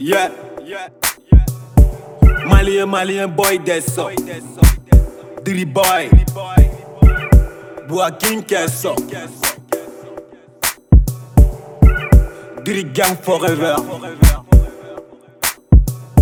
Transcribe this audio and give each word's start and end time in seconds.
Yeah, 0.00 0.32
yeah, 0.64 0.88
yeah. 1.30 1.44
Malien, 2.48 2.86
malien, 2.88 3.28
boy, 3.36 3.60
so, 3.80 4.08
Diri 5.44 5.66
boy. 5.66 6.08
Boakin, 7.86 8.40
kesso. 8.46 8.96
Diri 12.64 12.84
gang 12.96 13.14
forever. 13.20 13.76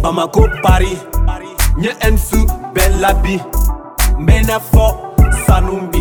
Bamako, 0.00 0.48
Paris. 0.62 1.04
Nye 1.76 1.92
Ensu, 2.00 2.46
Belabi. 2.72 3.36
fo, 4.72 5.14
Sanumbi. 5.46 6.00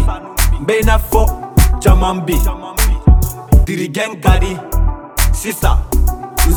fo, 1.12 1.52
Chamambi. 1.82 2.40
Diri 3.66 3.90
gang, 3.90 4.16
Gadi. 4.22 4.56
Sisa, 5.34 5.84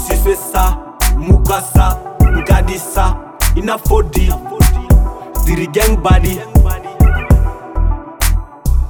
c'est 0.06 0.36
ça 0.36 0.78
mukasa 1.18 1.98
nkadisa 2.20 3.16
inafodi 3.54 4.32
diri 5.44 5.66
gang 5.66 5.96
Body, 5.96 6.38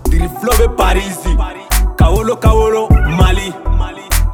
diri 0.08 0.28
flo 0.28 0.68
parisi 0.76 1.36
kawolo 1.96 2.36
kawolo 2.36 2.88
mali 3.16 3.52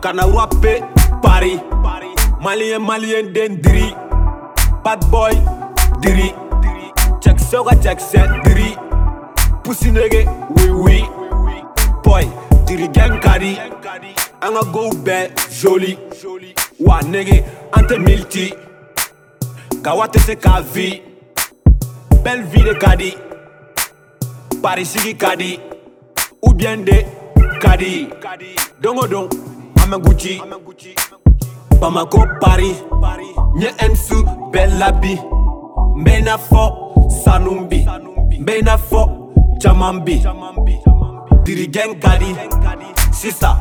kana 0.00 0.26
wape 0.26 0.82
Mali 1.22 1.58
Mali 2.40 2.66
maliyɛn 2.88 3.32
den 3.32 3.56
diri 3.62 3.94
bad 4.84 5.00
boy 5.10 5.32
diri 6.00 6.32
cɛkisɛw 7.22 7.62
ka 7.64 7.98
Set 7.98 8.28
diri 8.44 8.76
Wee 9.66 10.70
Wee 10.70 11.04
boy 12.04 12.24
diri 12.66 12.88
Gang 12.92 13.18
Kari, 13.20 13.54
di 13.54 14.10
an 14.42 14.52
go 14.70 14.90
gow 14.90 14.90
bɛɛ 15.02 15.28
joli 15.60 15.98
wa 16.80 17.00
nege 17.02 17.44
an 17.76 17.84
tɛ 17.88 17.94
mili 18.04 18.24
ti 18.24 18.46
kawa 19.84 20.06
tɛ 20.12 20.18
se 20.26 20.34
k'a 20.34 20.60
vi 20.72 21.02
bɛli 22.24 22.42
vi 22.50 22.62
de 22.62 22.74
ka 22.82 22.96
di 22.96 23.10
parisigi 24.62 25.14
ka 25.16 25.36
di 25.36 25.58
ubiyɛn 26.44 26.84
de 26.84 27.04
ka 27.62 27.76
di 27.76 28.08
don 28.80 28.98
o 28.98 29.06
don 29.06 29.28
an 29.82 29.90
bɛ 29.90 29.98
guci 30.04 30.40
bamako 31.80 32.22
pari 32.40 32.70
n 33.54 33.60
ye 33.60 33.68
ɛnsu 33.84 34.16
bɛɛ 34.52 34.66
labi 34.80 35.12
n 35.14 36.04
bɛ 36.04 36.18
i 36.18 36.22
n'a 36.22 36.36
fɔ 36.36 37.08
sanu 37.22 37.68
bi 37.70 37.78
n 38.38 38.44
bɛ 38.44 38.58
i 38.58 38.62
n'a 38.62 38.76
fɔ 38.76 39.02
caman 39.62 40.00
bi 40.04 40.14
dirigɛn 41.44 42.00
ka 42.02 42.16
di 42.18 42.34
sisan 43.12 43.54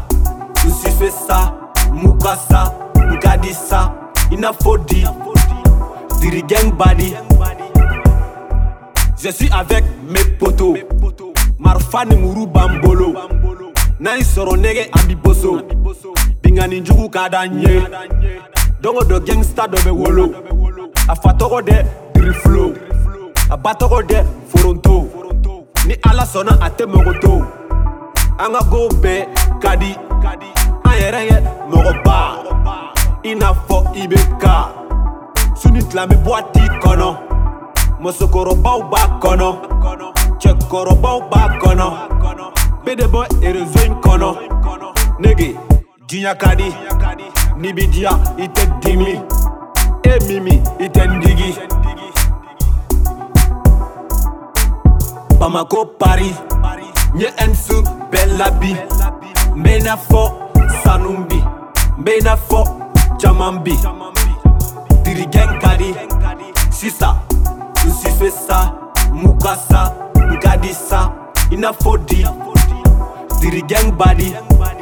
n 0.66 0.72
si 0.72 0.90
fɛ 0.90 1.10
sa 1.12 1.54
mun 1.94 2.18
ka 2.18 2.34
sa 2.36 2.73
body 3.44 3.54
sa 3.54 3.92
ina 4.32 4.54
fodi 4.54 5.04
Diri 6.20 6.42
gang 6.48 6.72
body 6.78 7.14
Je 9.18 9.32
suis 9.32 9.50
avec 9.52 9.84
mes 10.08 10.24
potos 10.40 10.78
Marfa 11.60 12.06
ni 12.06 12.16
muru 12.18 12.48
bambolo 12.48 13.14
Nan 14.00 14.20
sɔrɔ 14.22 14.56
nege 14.58 14.88
an 14.94 15.04
bi 15.08 15.16
boso 15.16 15.62
Bingani 16.42 16.82
jugu 16.86 17.10
ka 17.10 17.28
da 17.30 17.44
n 17.46 17.62
ye 17.62 17.82
Dongo 18.82 19.04
dɔ 19.04 19.20
gangsta 19.26 19.68
dɔ 19.68 19.78
bɛ 19.84 19.92
wolo 19.92 20.32
A 21.10 21.16
fa 21.16 21.32
tɔgɔ 21.34 21.60
dɛ 21.62 21.86
Diri 22.16 22.34
flow 22.44 22.72
A 23.50 23.58
ba 23.58 23.74
tɔgɔ 23.74 24.00
dɛ 24.08 24.24
Foronto 24.52 25.10
Ni 25.88 25.96
ala 26.08 26.24
sɔnna 26.24 26.58
a 26.64 26.70
tɛ 26.70 26.88
mago 26.88 27.12
to 27.20 27.44
An 28.40 28.54
ka 28.56 28.64
go 28.72 28.88
bɛɛ 29.04 29.28
ka 29.62 29.76
di 29.76 29.92
An 30.88 30.96
yɛrɛ 30.96 31.22
ye 31.28 31.38
mɔgɔba 31.72 32.43
inafɔ 33.24 33.78
i 33.96 34.06
be 34.08 34.18
ka 34.40 34.56
suni 35.58 35.82
tilami 35.90 36.16
bɔti 36.26 36.62
kɔnɔ 36.82 37.10
musokɔrɔbaw 38.02 38.80
b'a 38.92 39.02
kɔnɔ 39.22 39.50
cɛkɔrɔbaw 40.42 41.18
b'a 41.32 41.44
kɔnɔ 41.62 41.88
bɛɛ 42.86 42.96
de 43.00 43.08
bɔ 43.08 43.24
erezo 43.48 43.86
in 43.86 43.96
kɔnɔ 44.02 44.38
nege 45.20 45.56
diɲɛ 46.08 46.38
ka 46.38 46.54
di 46.56 46.70
n'i 47.58 47.72
bi 47.72 47.88
diya 47.88 48.12
i 48.38 48.46
tɛ 48.50 48.82
dimi 48.82 49.22
e 50.04 50.20
mimi 50.28 50.60
i 50.80 50.90
tɛ 50.90 51.06
n 51.08 51.22
digi 51.22 51.52
bamako 55.40 55.86
pari 55.98 56.30
n 57.16 57.20
ye 57.22 57.30
ɛnsu 57.44 57.84
bɛɛ 58.12 58.38
labi 58.38 58.74
n 58.74 59.64
bɛ 59.64 59.78
i 59.78 59.80
n'a 59.80 59.96
fɔ 59.96 60.24
sanu 60.84 61.26
bi 61.30 61.38
n 61.40 62.04
bɛ 62.04 62.20
i 62.20 62.22
n'a 62.22 62.36
fɔ 62.36 62.83
caman 63.22 63.64
bi 63.64 63.74
dirigɛn 65.06 65.50
ka 65.62 65.72
di 65.80 65.90
sisan 66.78 67.16
n 67.86 67.90
si 68.00 68.10
fɛ 68.18 68.30
sa 68.46 68.60
mun 69.20 69.36
ka 69.44 69.54
sa 69.70 69.82
n 70.16 70.34
ka 70.44 70.54
di 70.62 70.72
sa 70.74 71.02
i 71.52 71.56
n'a 71.62 71.72
fɔ 71.82 71.94
di 72.10 72.22
dirigɛn 73.40 73.88
badi 74.00 74.73